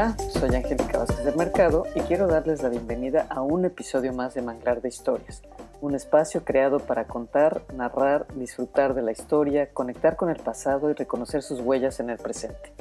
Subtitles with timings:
[0.00, 4.40] Soy Angélica Vázquez del Mercado y quiero darles la bienvenida a un episodio más de
[4.40, 5.42] Manglar de Historias,
[5.82, 10.94] un espacio creado para contar, narrar, disfrutar de la historia, conectar con el pasado y
[10.94, 12.72] reconocer sus huellas en el presente.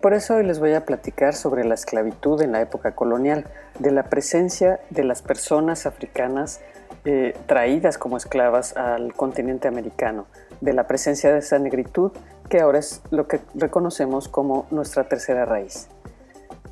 [0.00, 3.44] Por eso hoy les voy a platicar sobre la esclavitud en la época colonial,
[3.78, 6.62] de la presencia de las personas africanas
[7.04, 10.28] eh, traídas como esclavas al continente americano,
[10.62, 12.10] de la presencia de esa negritud
[12.48, 15.88] que ahora es lo que reconocemos como nuestra tercera raíz.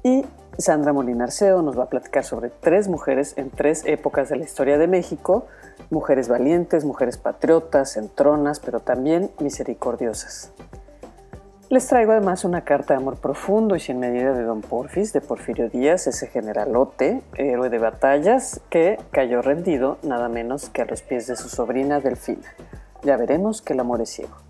[0.03, 0.25] Y
[0.59, 4.79] Sandra Molinarceo nos va a platicar sobre tres mujeres en tres épocas de la historia
[4.79, 5.47] de México,
[5.91, 10.53] mujeres valientes, mujeres patriotas, entronas, pero también misericordiosas.
[11.71, 15.21] Les traigo además una carta de amor profundo y sin medida de Don Porfis, de
[15.21, 21.03] Porfirio Díaz, ese generalote, héroe de batallas, que cayó rendido nada menos que a los
[21.03, 22.55] pies de su sobrina Delfina.
[23.03, 24.44] Ya veremos que el amor es ciego.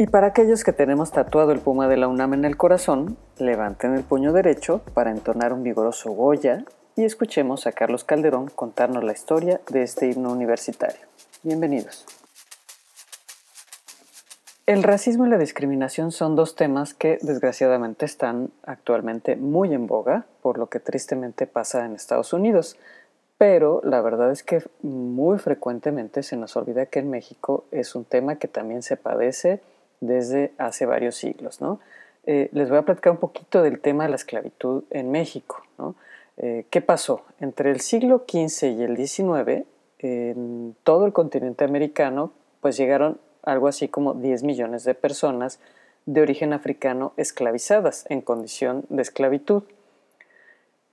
[0.00, 3.94] Y para aquellos que tenemos tatuado el puma de la UNAM en el corazón, levanten
[3.94, 9.10] el puño derecho para entonar un vigoroso Goya y escuchemos a Carlos Calderón contarnos la
[9.10, 11.00] historia de este himno universitario.
[11.42, 12.06] Bienvenidos.
[14.66, 20.26] El racismo y la discriminación son dos temas que desgraciadamente están actualmente muy en boga,
[20.42, 22.76] por lo que tristemente pasa en Estados Unidos.
[23.36, 28.04] Pero la verdad es que muy frecuentemente se nos olvida que en México es un
[28.04, 29.60] tema que también se padece
[30.00, 31.60] desde hace varios siglos.
[31.60, 31.80] ¿no?
[32.24, 35.62] Eh, les voy a platicar un poquito del tema de la esclavitud en México.
[35.78, 35.94] ¿no?
[36.36, 37.24] Eh, ¿Qué pasó?
[37.40, 39.64] Entre el siglo XV y el XIX,
[40.00, 45.60] en todo el continente americano, pues llegaron algo así como 10 millones de personas
[46.06, 49.64] de origen africano esclavizadas en condición de esclavitud.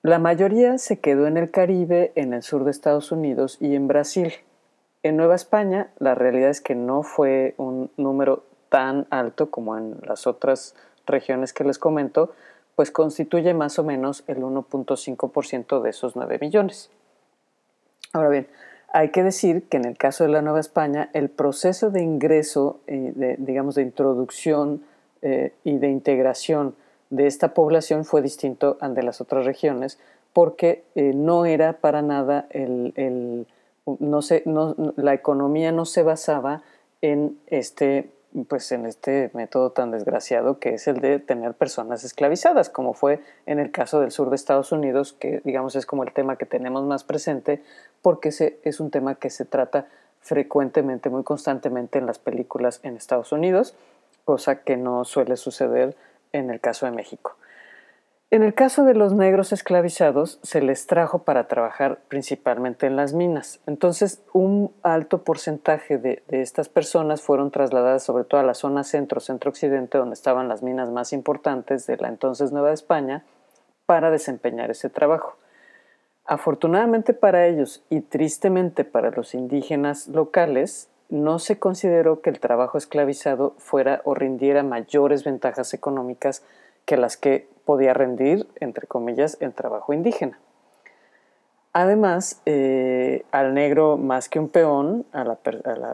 [0.02, 3.88] La mayoría se quedó en el Caribe, en el sur de Estados Unidos y en
[3.88, 4.34] Brasil.
[5.04, 9.98] En Nueva España, la realidad es que no fue un número tan alto como en
[10.04, 12.34] las otras regiones que les comento,
[12.76, 16.90] pues constituye más o menos el 1.5% de esos 9 millones.
[18.14, 18.48] Ahora bien,
[18.94, 22.80] hay que decir que en el caso de la Nueva España, el proceso de ingreso,
[22.88, 24.84] de, digamos, de introducción
[25.22, 26.76] eh, y de integración
[27.10, 30.00] de esta población fue distinto al de las otras regiones,
[30.34, 33.48] porque eh, no era para nada el,
[33.86, 36.64] no no, la economía no se basaba
[37.02, 38.10] en este
[38.44, 43.22] pues en este método tan desgraciado que es el de tener personas esclavizadas, como fue
[43.46, 46.46] en el caso del sur de Estados Unidos, que digamos es como el tema que
[46.46, 47.64] tenemos más presente,
[48.02, 49.88] porque es un tema que se trata
[50.20, 53.76] frecuentemente, muy constantemente en las películas en Estados Unidos,
[54.26, 55.96] cosa que no suele suceder
[56.34, 57.38] en el caso de México.
[58.32, 63.14] En el caso de los negros esclavizados, se les trajo para trabajar principalmente en las
[63.14, 63.60] minas.
[63.68, 69.20] Entonces, un alto porcentaje de, estas personas fueron trasladadas sobre todo a la zona centro,
[69.20, 73.24] centro-occidente, donde estaban las minas más importantes de la entonces Nueva España,
[73.86, 75.38] para desempeñar ese trabajo.
[76.26, 82.80] Afortunadamente para ellos y tristemente para los indígenas locales, no se consideró que el trabajo
[82.80, 86.44] esclavizado fuera o rindiera mayores ventajas económicas
[86.86, 90.40] que las que podía rendir, entre comillas, el trabajo indígena.
[91.78, 95.36] Además, eh, al negro más que un peón, a la,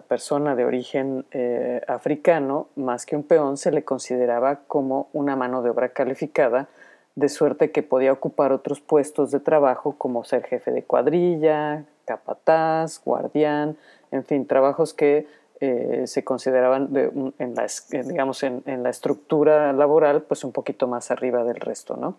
[0.01, 5.63] persona de origen eh, africano más que un peón, se le consideraba como una mano
[5.63, 6.69] de obra calificada,
[7.15, 13.01] de suerte que podía ocupar otros puestos de trabajo como ser jefe de cuadrilla, capataz,
[13.03, 13.75] guardián,
[14.11, 15.25] en fin, trabajos que
[15.63, 16.89] eh, se consideraban
[17.37, 22.17] en, la, digamos, en, la estructura laboral pues un poquito más arriba del resto, ¿no?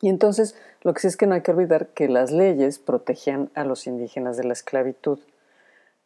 [0.00, 3.50] Y entonces lo que sí es que no hay que olvidar que las leyes protegían
[3.54, 5.18] a los indígenas de la esclavitud,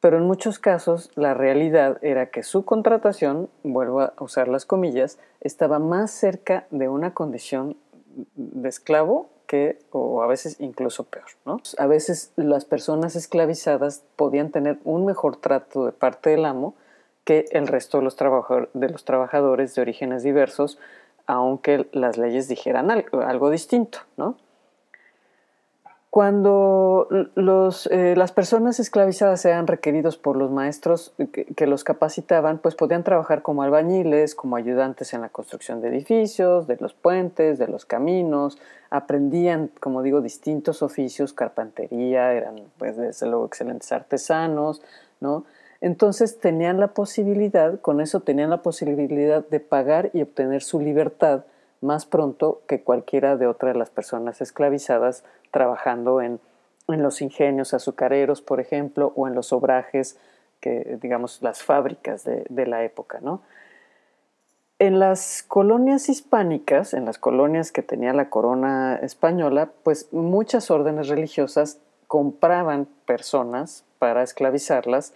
[0.01, 5.21] pero en muchos casos la realidad era que su contratación, vuelvo a usar las comillas,
[5.41, 7.77] estaba más cerca de una condición
[8.35, 11.61] de esclavo que, o a veces incluso peor, ¿no?
[11.79, 16.75] A veces las personas esclavizadas podían tener un mejor trato de parte del amo
[17.25, 18.17] que el resto de los,
[18.75, 20.79] de los trabajadores de orígenes diversos,
[21.27, 24.37] aunque las leyes dijeran algo, algo distinto, ¿no?
[26.17, 31.13] Cuando los, eh, las personas esclavizadas eran requeridos por los maestros
[31.55, 36.67] que, los capacitaban, pues podían trabajar como albañiles, como ayudantes en la construcción de edificios,
[36.67, 38.57] de los puentes, de los caminos,
[38.89, 44.81] aprendían, como digo, distintos oficios, carpintería, eran pues desde luego excelentes artesanos,
[45.21, 45.45] ¿no?
[45.83, 51.45] Entonces tenían la posibilidad, con eso tenían la posibilidad de pagar y obtener su libertad
[51.81, 56.41] más pronto que cualquiera de otras de las personas esclavizadas trabajando en,
[56.89, 60.19] los ingenios azucareros, por ejemplo, o en los obrajes,
[60.61, 63.43] que digamos las fábricas de, la época, ¿no?
[64.79, 71.09] En las colonias hispánicas, en las colonias que tenía la corona española, pues muchas órdenes
[71.09, 75.15] religiosas compraban personas para esclavizarlas,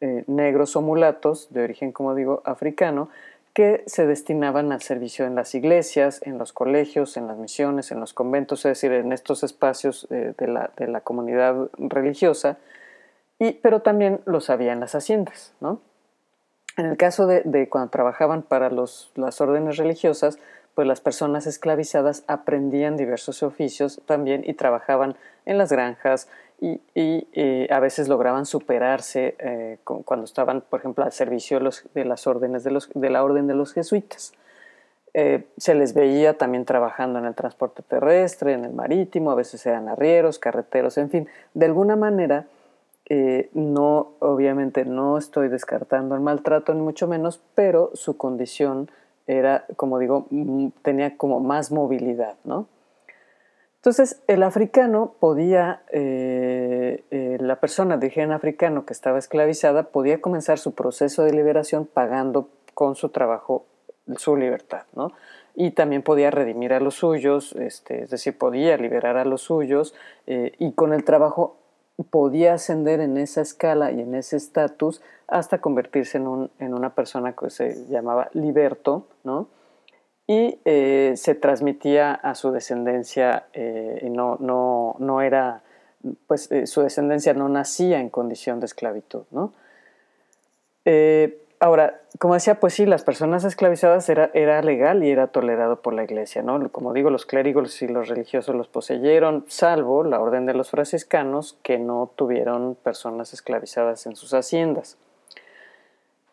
[0.00, 3.08] eh, negros o mulatos, de origen, como digo, africano,
[3.54, 8.00] que se destinaban al servicio en las iglesias, en los colegios, en las misiones, en
[8.00, 12.58] los conventos, es decir, en estos espacios eh, de, la, comunidad religiosa,
[13.38, 15.80] y, pero también los había en las haciendas, ¿no?
[16.78, 20.38] En el caso de, cuando trabajaban para las órdenes religiosas,
[20.74, 26.28] pues las personas esclavizadas aprendían diversos oficios también y trabajaban en las granjas
[26.62, 32.28] y, eh, a veces lograban superarse eh, cuando estaban, por ejemplo, al servicio de, las
[32.28, 34.32] órdenes de, la orden de los jesuitas.
[35.12, 39.66] Eh, se les veía también trabajando en el transporte terrestre, en el marítimo, a veces
[39.66, 42.46] eran arrieros, carreteros, en fin, de alguna manera
[43.52, 48.90] no, obviamente no estoy descartando el maltrato ni mucho menos, pero su condición
[49.26, 50.26] era, como digo,
[50.82, 52.66] tenía como más movilidad, ¿no?
[53.76, 60.20] Entonces, el africano podía, eh, eh, la persona de origen africano que estaba esclavizada podía
[60.20, 63.66] comenzar su proceso de liberación pagando con su trabajo
[64.16, 65.12] su libertad, ¿no?
[65.54, 69.94] Y también podía redimir a los suyos, este, es decir, podía liberar a los suyos
[70.26, 71.61] y con el trabajo
[72.10, 76.94] podía ascender en esa escala y en ese estatus hasta convertirse en, un, en, una
[76.94, 79.48] persona que se llamaba liberto, ¿no?
[80.26, 85.62] Y eh, se transmitía a su descendencia eh, y no, no, no, era,
[86.26, 89.52] pues eh, su descendencia no nacía en condición de esclavitud, ¿no?
[91.62, 95.94] Ahora, como decía, pues sí, las personas esclavizadas era, era legal y era tolerado por
[95.94, 96.68] la iglesia, ¿no?
[96.72, 101.56] Como digo, los clérigos y los religiosos los poseyeron, salvo la orden de los franciscanos,
[101.62, 104.98] que no tuvieron personas esclavizadas en sus haciendas.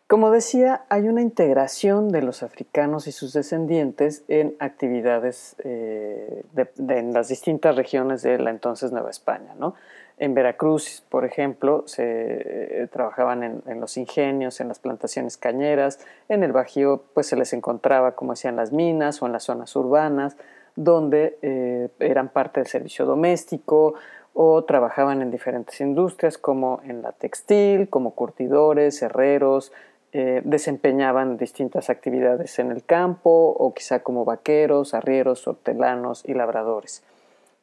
[0.08, 6.42] Como decía, hay una integración de los africanos y sus descendientes en actividades eh,
[6.76, 9.76] en las distintas regiones de la entonces Nueva España, ¿no?
[10.20, 15.98] En Veracruz, por ejemplo, se eh, trabajaban en, los ingenios, en las plantaciones cañeras.
[16.28, 19.74] En el Bajío, pues se les encontraba, como decían, las minas o en las zonas
[19.76, 20.36] urbanas,
[20.76, 23.94] donde eh, eran parte del servicio doméstico
[24.34, 29.72] o trabajaban en diferentes industrias, como en la textil, como curtidores, herreros,
[30.12, 37.02] eh, desempeñaban distintas actividades en el campo o quizá como vaqueros, arrieros, hortelanos y labradores.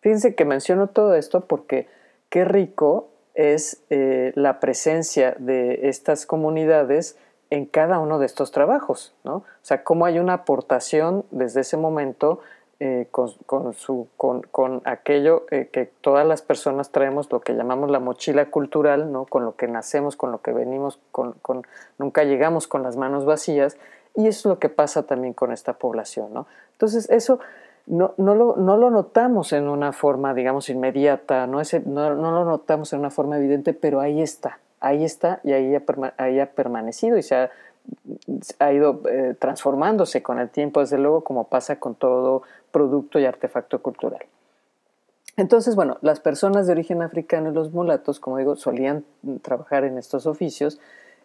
[0.01, 1.87] Fíjense que menciono todo esto porque
[2.29, 7.17] qué rico es eh, la presencia de estas comunidades
[7.49, 9.35] en cada uno de estos trabajos, ¿no?
[9.35, 12.39] O sea, cómo hay una aportación desde ese momento
[12.79, 13.33] eh, con,
[14.51, 19.25] con, aquello eh, que todas las personas traemos, lo que llamamos la mochila cultural, ¿no?
[19.25, 21.35] Con lo que nacemos, con lo que venimos, con,
[21.97, 23.77] nunca llegamos con las manos vacías,
[24.13, 26.47] y eso es lo que pasa también con esta población, ¿no?
[26.73, 27.39] Entonces, eso
[27.87, 32.91] no, lo, no, lo, notamos en una forma, digamos, inmediata, no, no, no, lo notamos
[32.93, 35.83] en una forma evidente, pero ahí está, ahí está y ahí ha,
[36.17, 37.49] ahí ha permanecido y se ha,
[38.59, 43.25] ha ido eh, transformándose con el tiempo, desde luego, como pasa con todo producto y
[43.25, 44.25] artefacto cultural.
[45.37, 49.05] Entonces, bueno, las personas de origen africano y los mulatos, como digo, solían
[49.43, 50.79] trabajar en estos oficios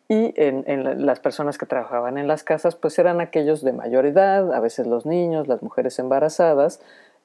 [0.08, 4.52] y en, las personas que trabajaban en las casas, pues eran aquellos de mayor edad,
[4.52, 6.80] a veces los niños, las mujeres embarazadas,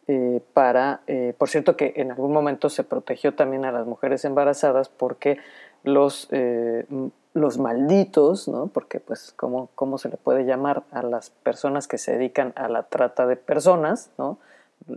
[0.07, 4.23] eh, para, eh, por cierto que en algún momento se protegió también a las mujeres
[4.23, 5.37] embarazadas porque
[5.83, 6.85] los, eh,
[7.33, 8.67] los malditos, ¿no?
[8.67, 12.69] porque pues ¿cómo, cómo se le puede llamar a las personas que se dedican a
[12.69, 14.37] la trata de personas, ¿no?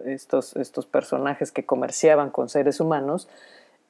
[0.05, 3.29] estos, estos personajes que comerciaban con seres humanos,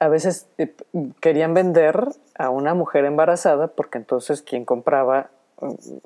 [0.00, 0.75] a veces eh,
[1.21, 5.28] querían vender a una mujer embarazada porque entonces quien compraba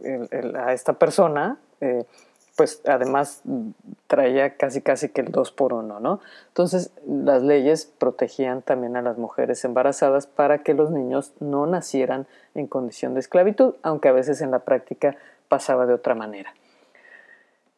[0.03, 2.05] eh, a esta persona, eh,
[2.57, 3.43] pues además
[4.09, 6.21] traía casi casi que el 2 por 1, ¿no?
[6.49, 12.27] Entonces las leyes protegían también a las mujeres embarazadas para que los niños no nacieran
[12.55, 15.17] en condición de esclavitud, aunque a veces en la práctica
[15.49, 16.53] pasaba de otra manera.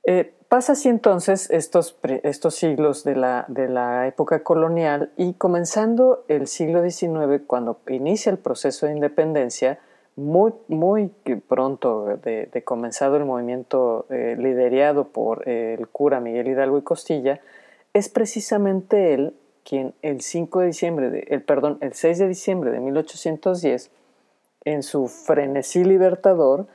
[0.08, 6.25] Eh, pasa así entonces estos, estos siglos de la, de la, época colonial y comenzando
[6.28, 9.80] el siglo XIX, cuando inicia el proceso de independencia,
[10.14, 11.08] muy, muy
[11.48, 17.40] pronto de, comenzado el movimiento eh, liderado por eh, el cura Miguel Hidalgo y Costilla,
[17.92, 19.34] es precisamente él
[19.64, 23.90] quien el 5 de diciembre, de, el, perdón, el 6 de diciembre de 1810,
[24.64, 26.66] en su frenesí libertador,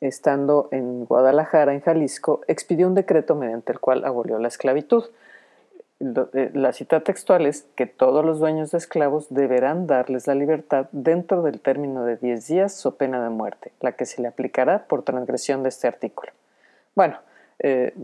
[0.00, 5.04] estando en Guadalajara, en Jalisco, expidió un decreto mediante el cual abolió la esclavitud.
[5.98, 10.88] Eh, la cita textual es que todos los dueños de esclavos deberán darles la libertad
[10.92, 14.86] dentro del término de 10 días o pena de muerte, la que se le aplicará
[14.86, 16.32] por transgresión de este artículo.
[16.94, 17.18] bueno,
[17.58, 17.94] eh,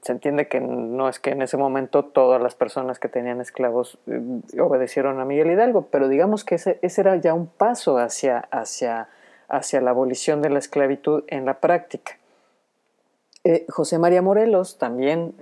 [0.00, 3.98] se entiende que no es que en ese momento todas las personas que tenían esclavos
[4.06, 8.38] eh, obedecieron a Miguel Hidalgo, pero digamos que ese, ese era ya un paso hacia,
[8.50, 9.08] hacia,
[9.56, 12.18] hacia, la abolición de la esclavitud en la práctica.
[13.44, 15.34] Eh, José María Morelos, también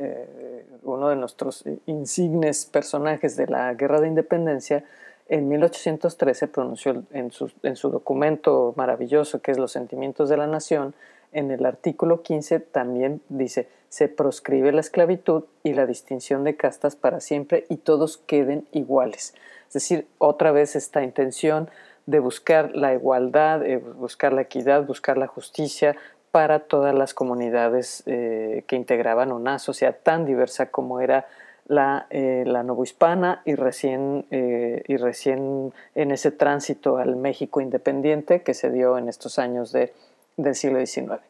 [0.82, 4.84] uno de nuestros insignes personajes de la Guerra de Independencia,
[5.28, 10.46] en 1813 pronunció en su, en su documento maravilloso que es Los Sentimientos de la
[10.46, 10.94] Nación,
[11.32, 16.94] en el artículo 15 también dice, se proscribe la esclavitud y la distinción de castas
[16.94, 19.34] para siempre y todos queden iguales.
[19.68, 21.70] Es decir, otra vez esta intención
[22.12, 25.96] de buscar la igualdad, eh, buscar la equidad, buscar la justicia
[26.30, 31.26] para todas las comunidades eh, que integraban una sociedad tan diversa como era
[31.66, 38.54] la, eh, la novohispana y recién, y recién en ese tránsito al México independiente que
[38.54, 39.92] se dio en estos años de
[40.36, 41.20] del siglo XIX.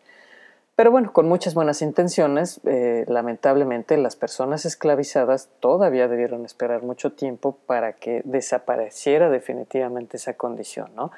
[0.83, 7.13] Pero bueno, con muchas buenas intenciones, eh, lamentablemente las personas esclavizadas todavía debieron esperar mucho
[7.13, 11.13] tiempo para que desapareciera definitivamente esa condición, ¿no?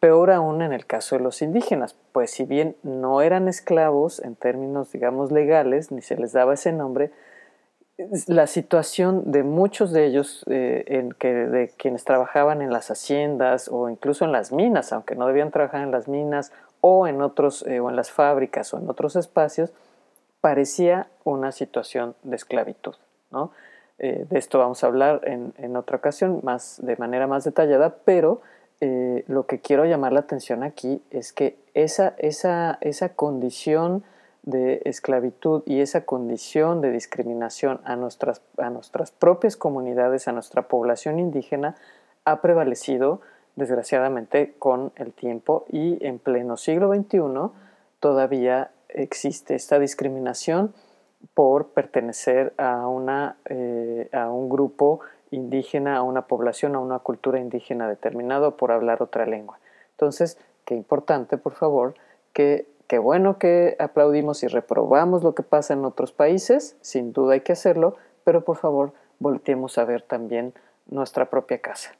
[0.00, 4.34] Peor aún en el caso de los indígenas, pues si bien no eran esclavos en
[4.34, 7.12] términos, digamos, legales, ni se les daba ese nombre,
[8.26, 10.84] la situación de muchos de ellos, eh,
[11.20, 15.82] de quienes trabajaban en las haciendas o incluso en las minas, aunque no debían trabajar
[15.82, 16.52] en las minas
[16.88, 19.72] o en otros eh, o en las fábricas o en otros espacios,
[20.40, 22.94] parecía una situación de esclavitud.
[23.32, 23.50] ¿no?
[23.98, 27.96] Eh, de esto vamos a hablar en, en, otra ocasión más, de manera más detallada,
[28.04, 28.40] pero
[28.80, 34.04] eh, lo que quiero llamar la atención aquí es que esa, esa, esa condición
[34.44, 40.68] de esclavitud y esa condición de discriminación a nuestras, a nuestras propias comunidades, a nuestra
[40.68, 41.74] población indígena,
[42.24, 43.22] ha prevalecido
[43.56, 47.20] desgraciadamente con el tiempo y en pleno siglo XXI
[48.00, 50.74] todavía existe esta discriminación
[51.34, 57.40] por pertenecer a, una, eh, a un grupo indígena, a una población, a una cultura
[57.40, 59.58] indígena determinado por hablar otra lengua.
[59.92, 61.94] Entonces, qué importante, por favor,
[62.32, 67.34] que qué bueno que aplaudimos y reprobamos lo que pasa en otros países, sin duda
[67.34, 70.54] hay que hacerlo, pero por favor volteemos a ver también
[70.86, 71.92] nuestra propia casa.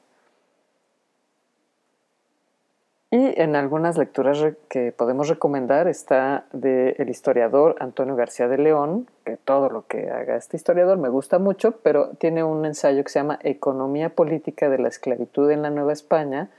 [3.09, 9.37] Y en algunas lecturas que podemos recomendar está del historiador Antonio García de León, que
[9.37, 13.19] todo lo que haga este historiador me gusta mucho, pero tiene un ensayo que se
[13.19, 16.49] llama Economía Política de la Esclavitud en la Nueva España,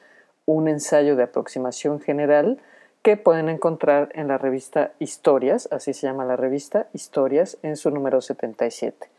[0.47, 2.59] un ensayo de aproximación general
[3.02, 7.90] que pueden encontrar en la revista Historias, así se llama la revista Historias, en su
[7.90, 9.18] número 77.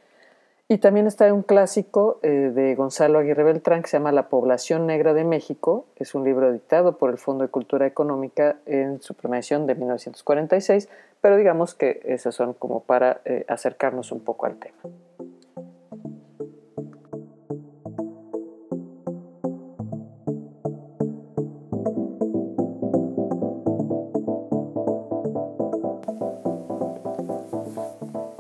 [0.71, 4.85] Y también está un clásico eh, de Gonzalo Aguirre Beltrán que se llama La población
[4.85, 5.87] negra de México.
[5.95, 9.73] Es un libro editado por el Fondo de Cultura Económica en su primera edición de
[9.73, 10.87] 1946,
[11.21, 14.77] pero digamos que esos son como para eh, acercarnos un poco al tema.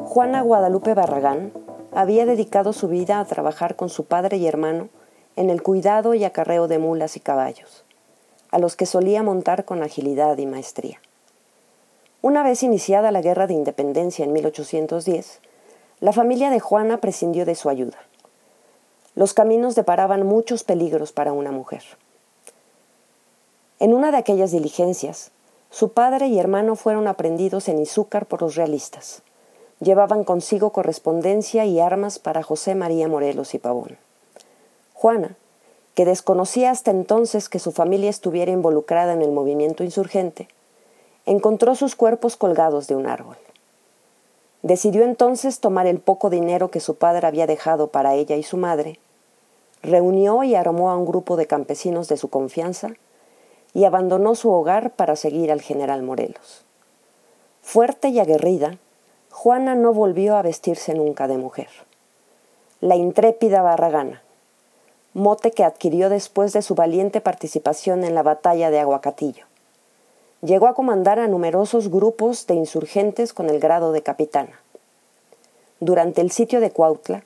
[0.05, 1.53] Juana Guadalupe Barragán
[1.99, 4.87] había dedicado su vida a trabajar con su padre y hermano
[5.35, 7.83] en el cuidado y acarreo de mulas y caballos,
[8.51, 11.01] a los que solía montar con agilidad y maestría.
[12.21, 15.41] Una vez iniciada la Guerra de Independencia en 1810,
[15.99, 17.97] la familia de Juana prescindió de su ayuda.
[19.15, 21.83] Los caminos deparaban muchos peligros para una mujer.
[23.79, 25.31] En una de aquellas diligencias,
[25.69, 29.21] su padre y hermano fueron aprendidos en Izúcar por los realistas
[29.79, 33.97] llevaban consigo correspondencia y armas para José María Morelos y Pavón.
[34.93, 35.37] Juana,
[35.95, 40.47] que desconocía hasta entonces que su familia estuviera involucrada en el movimiento insurgente,
[41.25, 43.37] encontró sus cuerpos colgados de un árbol.
[44.61, 48.57] Decidió entonces tomar el poco dinero que su padre había dejado para ella y su
[48.57, 48.99] madre,
[49.81, 52.89] reunió y armó a un grupo de campesinos de su confianza
[53.73, 56.65] y abandonó su hogar para seguir al general Morelos.
[57.61, 58.77] Fuerte y aguerrida,
[59.31, 61.69] Juana no volvió a vestirse nunca de mujer.
[62.81, 64.21] La intrépida Barragana,
[65.13, 69.45] mote que adquirió después de su valiente participación en la batalla de Aguacatillo.
[70.41, 74.61] Llegó a comandar a numerosos grupos de insurgentes con el grado de capitana.
[75.79, 77.23] Durante el sitio de Cuautla,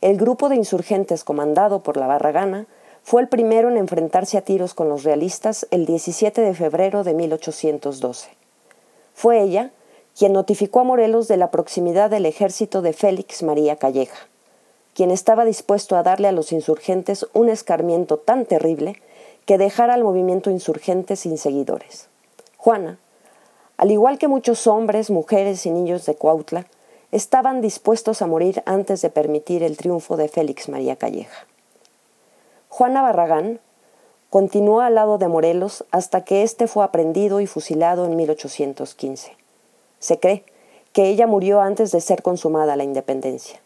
[0.00, 2.66] el grupo de insurgentes comandado por la Barragana
[3.02, 7.14] fue el primero en enfrentarse a tiros con los realistas el 17 de febrero de
[7.14, 8.30] 1812.
[9.14, 9.70] Fue ella
[10.16, 14.28] quien notificó a Morelos de la proximidad del ejército de Félix María Calleja,
[14.94, 19.00] quien estaba dispuesto a darle a los insurgentes un escarmiento tan terrible
[19.46, 22.08] que dejara al movimiento insurgente sin seguidores.
[22.56, 22.98] Juana,
[23.76, 26.66] al igual que muchos hombres, mujeres y niños de Cuautla,
[27.10, 31.46] estaban dispuestos a morir antes de permitir el triunfo de Félix María Calleja.
[32.68, 33.60] Juana Barragán
[34.30, 39.41] continuó al lado de Morelos hasta que éste fue aprendido y fusilado en 1815.
[40.02, 40.44] Se cree
[40.92, 43.60] que ella murió antes de ser consumada la independencia.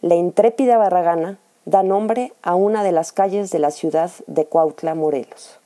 [0.00, 4.94] La intrépida Barragana da nombre a una de las calles de la ciudad de Cuautla,
[4.94, 5.58] Morelos.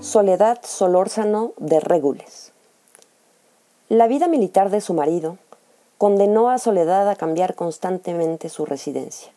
[0.00, 2.52] Soledad Solórzano de Régules.
[3.88, 5.38] La vida militar de su marido
[5.96, 9.30] condenó a Soledad a cambiar constantemente su residencia,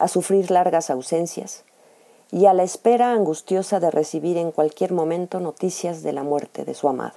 [0.00, 1.62] a sufrir largas ausencias
[2.32, 6.74] y a la espera angustiosa de recibir en cualquier momento noticias de la muerte de
[6.74, 7.16] su amado.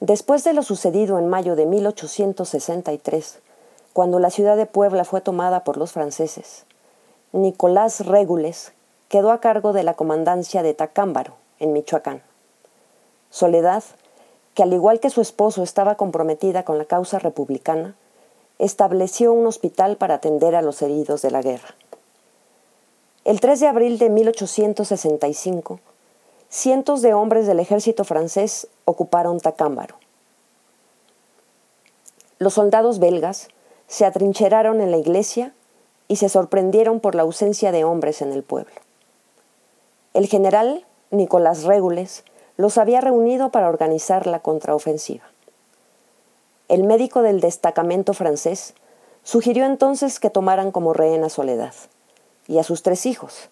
[0.00, 3.38] Después de lo sucedido en mayo de 1863,
[3.94, 6.66] cuando la ciudad de Puebla fue tomada por los franceses,
[7.32, 8.72] Nicolás Régules
[9.08, 12.22] quedó a cargo de la comandancia de Tacámbaro, en Michoacán.
[13.30, 13.84] Soledad,
[14.54, 17.94] que al igual que su esposo estaba comprometida con la causa republicana,
[18.58, 21.74] estableció un hospital para atender a los heridos de la guerra.
[23.24, 25.80] El 3 de abril de 1865,
[26.48, 29.96] cientos de hombres del ejército francés ocuparon Tacámbaro.
[32.38, 33.48] Los soldados belgas
[33.86, 35.54] se atrincheraron en la iglesia
[36.08, 38.74] y se sorprendieron por la ausencia de hombres en el pueblo.
[40.12, 42.24] El general Nicolás Régules
[42.56, 45.24] los había reunido para organizar la contraofensiva.
[46.68, 48.72] El médico del destacamento francés
[49.22, 51.74] sugirió entonces que tomaran como rehén a Soledad
[52.48, 53.50] y a sus tres hijos,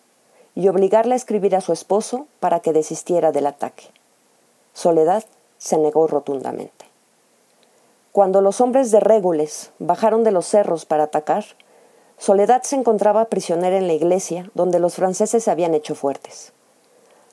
[0.54, 3.84] y obligarle a escribir a su esposo para que desistiera del ataque.
[4.72, 5.24] Soledad
[5.58, 6.86] se negó rotundamente.
[8.12, 11.44] Cuando los hombres de Régules bajaron de los cerros para atacar,
[12.16, 16.52] Soledad se encontraba prisionera en la iglesia donde los franceses se habían hecho fuertes.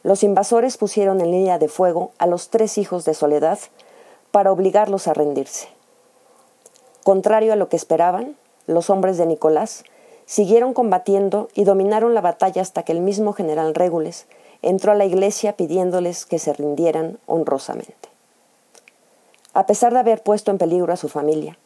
[0.04, 3.60] Los invasores pusieron en línea de fuego a los tres hijos de Soledad
[4.32, 5.68] para obligarlos a rendirse.
[7.10, 8.36] Contrario a lo que esperaban,
[8.68, 9.84] los hombres de Nicolás
[10.28, 14.28] siguieron combatiendo y dominaron la batalla hasta que el mismo general Régules
[14.62, 18.10] entró a la iglesia pidiéndoles que se rindieran honrosamente.
[19.56, 21.58] A pesar de haber puesto en peligro a su familia,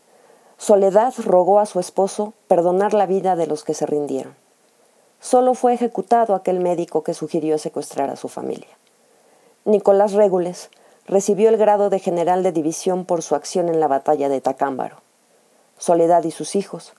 [0.58, 4.36] Soledad rogó a su esposo perdonar la vida de los que se rindieron.
[5.20, 8.78] Solo fue ejecutado aquel médico que sugirió secuestrar a su familia.
[9.66, 10.70] Nicolás Régules
[11.06, 15.03] recibió el grado de general de división por su acción en la batalla de Tacámbaro.
[15.84, 16.94] Soledad y sus hijos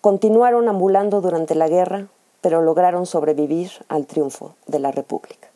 [0.00, 2.08] continuaron ambulando durante la guerra,
[2.40, 5.48] pero lograron sobrevivir al triunfo de la República.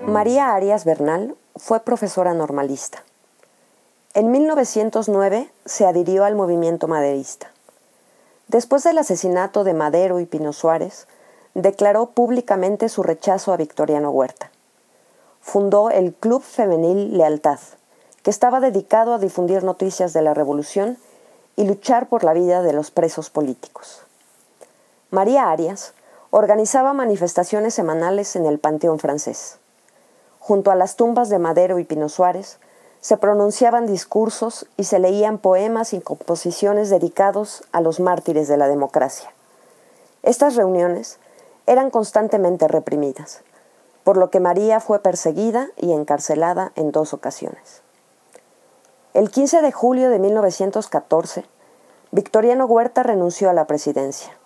[0.00, 3.04] María Arias Bernal fue profesora normalista.
[4.14, 7.52] En 1909 se adhirió al movimiento maderista.
[8.48, 11.06] Después del asesinato de Madero y Pino Suárez,
[11.54, 14.50] declaró públicamente su rechazo a Victoriano Huerta.
[15.40, 17.58] Fundó el Club Femenil Lealtad,
[18.22, 20.98] que estaba dedicado a difundir noticias de la revolución
[21.56, 24.02] y luchar por la vida de los presos políticos.
[25.10, 25.94] María Arias
[26.30, 29.58] organizaba manifestaciones semanales en el Panteón francés.
[30.38, 32.58] Junto a las tumbas de Madero y Pino Suárez,
[33.00, 38.68] se pronunciaban discursos y se leían poemas y composiciones dedicados a los mártires de la
[38.68, 39.32] democracia.
[40.22, 41.18] Estas reuniones
[41.66, 43.42] eran constantemente reprimidas,
[44.04, 47.82] por lo que María fue perseguida y encarcelada en dos ocasiones.
[49.12, 51.44] El 15 de julio de 1914,
[52.12, 54.36] Victoriano Huerta renunció a la presidencia.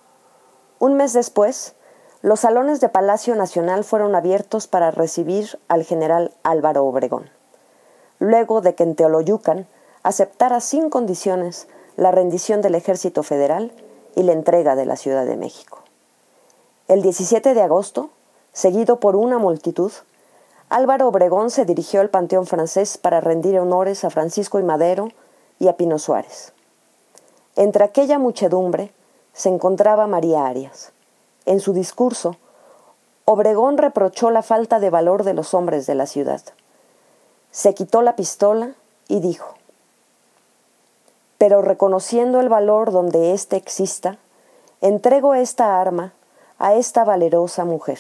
[0.79, 1.75] Un mes después,
[2.23, 7.31] los salones de Palacio Nacional fueron abiertos para recibir al general Álvaro Obregón,
[8.19, 9.67] luego de que en Teoloyucan
[10.03, 13.73] aceptara sin condiciones la rendición del ejército federal
[14.17, 15.84] y la entrega de la Ciudad de México.
[16.87, 18.11] El 17 de agosto,
[18.53, 19.91] seguido por una multitud,
[20.69, 25.09] Álvaro Obregón se dirigió al Panteón francés para rendir honores a Francisco y Madero
[25.59, 26.53] y a Pino Suárez.
[27.57, 28.93] Entre aquella muchedumbre
[29.33, 30.93] se encontraba María Arias,
[31.47, 32.37] en su discurso,
[33.25, 36.43] Obregón reprochó la falta de valor de los hombres de la ciudad.
[37.51, 38.75] Se quitó la pistola
[39.09, 39.55] y dijo,
[41.39, 44.19] pero reconociendo el valor donde éste exista,
[44.83, 46.13] entrego esta arma
[46.59, 47.99] a esta valerosa mujer,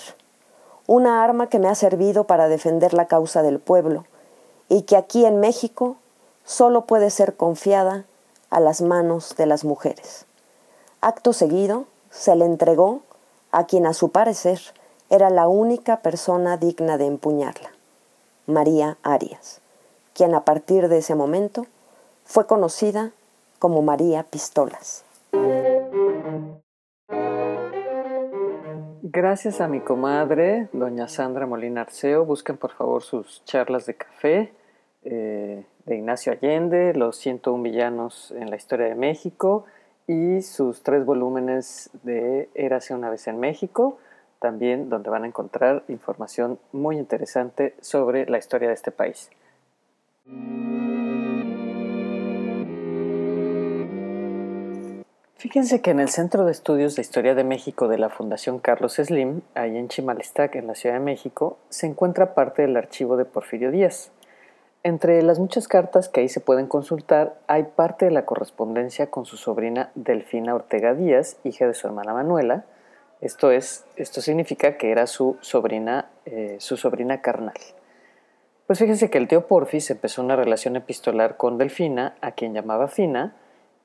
[0.86, 4.04] una arma que me ha servido para defender la causa del pueblo
[4.68, 5.96] y que aquí en México
[6.44, 8.04] solo puede ser confiada
[8.50, 10.26] a las manos de las mujeres.
[11.00, 13.00] Acto seguido, se le entregó
[13.50, 14.60] a quien a su parecer
[15.10, 17.70] era la única persona digna de empuñarla.
[18.46, 19.60] María Arias,
[20.12, 21.66] quien a partir de ese momento
[22.24, 23.12] fue conocida
[23.58, 25.03] como María Pistolas.
[29.06, 32.24] Gracias a mi comadre, doña Sandra Molina Arceo.
[32.24, 34.54] Busquen por favor sus charlas de café
[35.02, 39.66] eh, de Ignacio Allende, Los 101 villanos en la historia de México
[40.06, 43.98] y sus tres volúmenes de Érase una vez en México,
[44.38, 49.28] también donde van a encontrar información muy interesante sobre la historia de este país.
[55.44, 58.94] Fíjense que en el Centro de Estudios de Historia de México de la Fundación Carlos
[58.94, 63.26] Slim, ahí en Chimalestac, en la Ciudad de México, se encuentra parte del archivo de
[63.26, 64.11] Porfirio Díaz.
[64.85, 69.26] Entre las muchas cartas que ahí se pueden consultar, hay parte de la correspondencia con
[69.26, 72.64] su sobrina Delfina Ortega Díaz, hija de su hermana Manuela.
[73.20, 77.59] Esto, es, esto significa que era su sobrina, eh, su sobrina carnal.
[78.66, 82.88] Pues fíjense que el tío Porfis empezó una relación epistolar con Delfina, a quien llamaba
[82.88, 83.37] Fina,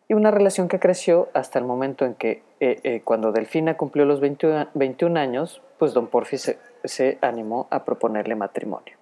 [0.09, 4.05] y una relación que creció hasta el momento en que eh, eh, cuando Delfina cumplió
[4.05, 8.95] los 21, años, pues don Porfis se, animó a proponerle matrimonio.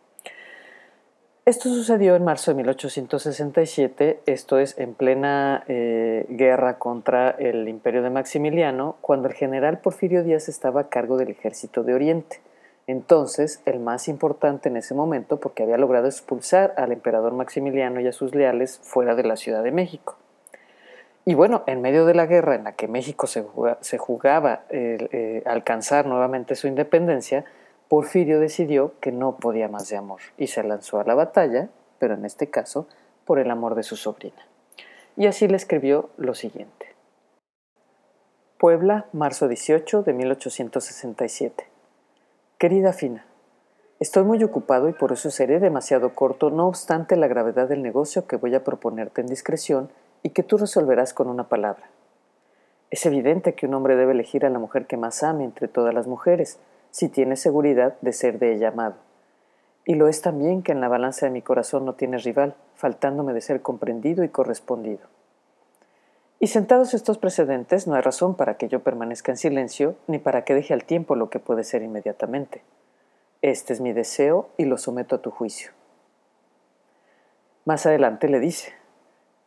[1.45, 8.03] Esto sucedió en marzo de 1867, esto es en plena eh, guerra contra el imperio
[8.03, 12.41] de Maximiliano, cuando el general Porfirio Díaz estaba a cargo del ejército de Oriente.
[12.85, 18.07] Entonces, el más importante en ese momento, porque había logrado expulsar al emperador Maximiliano y
[18.07, 20.17] a sus leales fuera de la Ciudad de México.
[21.27, 26.05] Y bueno, en medio de la guerra en la que México se jugaba, eh, alcanzar
[26.05, 27.43] nuevamente su independencia,
[27.89, 31.67] Porfirio decidió que no podía más de amor y se lanzó a la batalla,
[31.99, 32.87] pero en este caso
[33.25, 34.47] por el amor de su sobrina.
[35.17, 36.95] Y así le escribió lo siguiente.
[38.57, 41.67] Puebla, marzo 18 de 1867.
[42.57, 43.25] Querida Fina,
[43.99, 48.27] estoy muy ocupado y por eso seré demasiado corto, no obstante la gravedad del negocio
[48.27, 49.89] que voy a proponerte en discreción
[50.27, 51.89] y que tú resolverás con una palabra.
[52.89, 55.93] Es evidente que un hombre debe elegir a la mujer que más ame entre todas
[55.93, 56.59] las mujeres,
[56.91, 58.95] si tiene seguridad de ser de ella amado.
[59.85, 63.31] Y lo es también que en la balanza de mi corazón no tiene rival, faltándome
[63.31, 65.07] de ser comprendido y correspondido.
[66.41, 70.43] Y sentados estos precedentes, no hay razón para que yo permanezca en silencio, ni para
[70.43, 72.63] que deje al tiempo lo que puede ser inmediatamente.
[73.41, 75.71] Este es mi deseo y lo someto a tu juicio.
[77.63, 78.73] Más adelante le dice,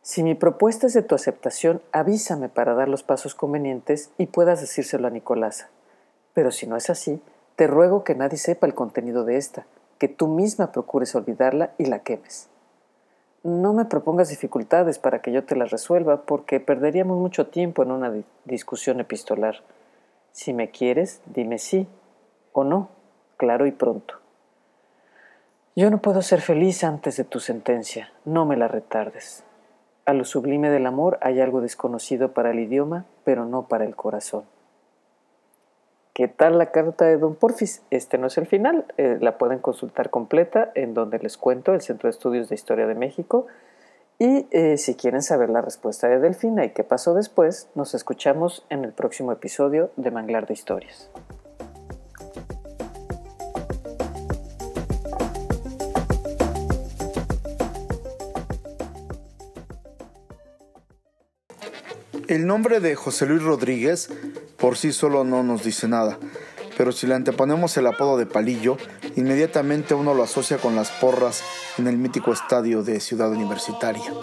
[0.03, 4.59] si mi propuesta es de tu aceptación, avísame para dar los pasos convenientes y puedas
[4.59, 5.69] decírselo a Nicolasa.
[6.33, 7.21] Pero si no es así,
[7.55, 9.67] te ruego que nadie sepa el contenido de esta,
[9.99, 12.49] que tú misma procures olvidarla y la quemes.
[13.43, 17.91] No me propongas dificultades para que yo te las resuelva, porque perderíamos mucho tiempo en
[17.91, 18.11] una
[18.45, 19.57] discusión epistolar.
[20.31, 21.87] Si me quieres, dime sí
[22.53, 22.89] o no,
[23.37, 24.15] claro y pronto.
[25.75, 29.43] Yo no puedo ser feliz antes de tu sentencia, no me la retardes.
[30.05, 33.95] A lo sublime del amor hay algo desconocido para el idioma, pero no para el
[33.95, 34.43] corazón.
[36.13, 37.83] ¿Qué tal la carta de Don Porfis?
[37.89, 41.81] Este no es el final, eh, la pueden consultar completa en donde les cuento el
[41.81, 43.47] Centro de Estudios de Historia de México.
[44.19, 48.65] Y eh, si quieren saber la respuesta de Delfina y qué pasó después, nos escuchamos
[48.69, 51.09] en el próximo episodio de Manglar de Historias.
[62.31, 64.07] El nombre de José Luis Rodríguez
[64.55, 66.17] por sí solo no nos dice nada,
[66.77, 68.77] pero si le anteponemos el apodo de Palillo,
[69.17, 71.43] inmediatamente uno lo asocia con las porras
[71.77, 74.13] en el mítico estadio de Ciudad Universitaria.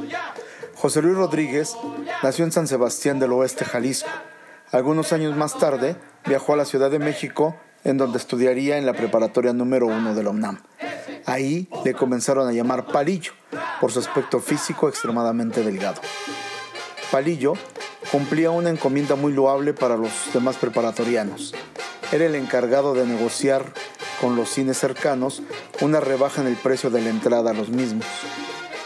[0.74, 1.76] José Luis Rodríguez
[2.22, 4.08] nació en San Sebastián del Oeste, Jalisco.
[4.72, 5.94] Algunos años más tarde
[6.24, 10.22] viajó a la Ciudad de México, en donde estudiaría en la preparatoria número uno de
[10.22, 10.62] la UNAM.
[11.26, 13.32] Ahí le comenzaron a llamar Palillo,
[13.82, 16.00] por su aspecto físico extremadamente delgado.
[17.10, 17.52] Palillo
[18.10, 21.54] cumplía una encomienda muy loable para los demás preparatorianos.
[22.10, 23.64] Era el encargado de negociar
[24.20, 25.42] con los cines cercanos
[25.80, 28.06] una rebaja en el precio de la entrada a los mismos.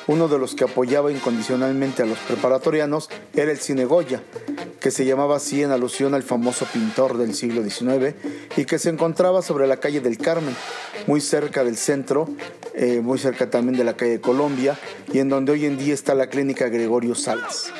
[0.08, 4.20] Uno de los que apoyaba incondicionalmente a los preparatorianos era el Cine Goya,
[4.80, 8.16] que se llamaba así en alusión al famoso pintor del siglo XIX
[8.56, 10.56] y que se encontraba sobre la calle del Carmen,
[11.06, 12.28] muy cerca del centro,
[12.74, 14.76] eh, muy cerca también de la calle de Colombia
[15.12, 17.72] y en donde hoy en día está la clínica Gregorio Salas.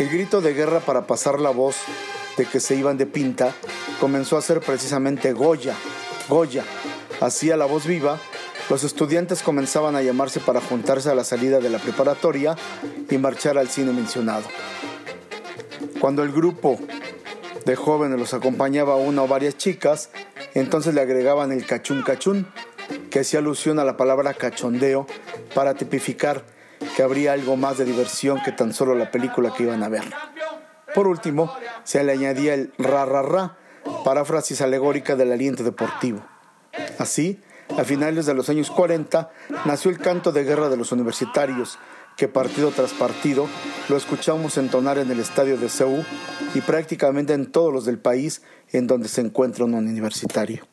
[0.00, 1.76] El grito de guerra para pasar la voz
[2.38, 3.52] de que se iban de pinta
[4.00, 5.74] comenzó a ser precisamente Goya,
[6.26, 6.64] Goya.
[7.20, 8.18] Así a la voz viva,
[8.70, 12.56] los estudiantes comenzaban a llamarse para juntarse a la salida de la preparatoria
[13.10, 14.44] y marchar al cine mencionado.
[16.00, 16.80] Cuando el grupo
[17.66, 20.08] de jóvenes los acompañaba una o varias chicas,
[20.54, 22.46] entonces le agregaban el cachún cachún,
[23.10, 25.06] que hacía alusión a la palabra cachondeo
[25.54, 26.42] para tipificar
[26.96, 30.04] que habría algo más de diversión que tan solo la película que iban a ver.
[30.94, 31.52] Por último,
[31.84, 33.56] se le añadía el ra ra ra,
[34.04, 36.20] paráfrasis alegórica del aliento deportivo.
[36.98, 37.40] Así,
[37.78, 39.30] a finales de los años 40
[39.64, 41.78] nació el canto de guerra de los universitarios,
[42.16, 43.46] que partido tras partido
[43.88, 46.04] lo escuchamos entonar en el estadio de Seúl
[46.54, 50.66] y prácticamente en todos los del país en donde se encuentra un universitario.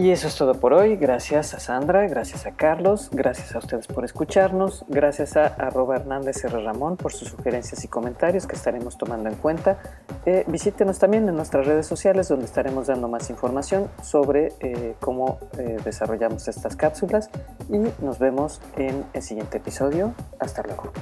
[0.00, 0.96] Y eso es todo por hoy.
[0.96, 6.42] Gracias a Sandra, gracias a Carlos, gracias a ustedes por escucharnos, gracias a arroba Hernández
[6.42, 6.58] R.
[6.62, 9.78] Ramón por sus sugerencias y comentarios que estaremos tomando en cuenta.
[10.24, 15.38] Eh, visítenos también en nuestras redes sociales donde estaremos dando más información sobre eh, cómo
[15.58, 17.28] eh, desarrollamos estas cápsulas
[17.68, 20.14] y nos vemos en el siguiente episodio.
[20.38, 20.94] Hasta luego.